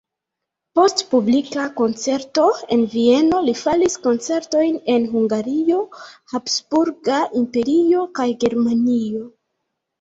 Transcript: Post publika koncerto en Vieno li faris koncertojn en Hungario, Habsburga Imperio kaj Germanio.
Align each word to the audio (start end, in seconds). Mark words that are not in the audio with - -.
Post 0.77 1.01
publika 1.09 1.65
koncerto 1.81 2.45
en 2.77 2.85
Vieno 2.95 3.43
li 3.49 3.55
faris 3.61 3.99
koncertojn 4.07 4.81
en 4.95 5.07
Hungario, 5.13 5.85
Habsburga 6.35 7.23
Imperio 7.45 8.11
kaj 8.21 8.31
Germanio. 8.47 9.27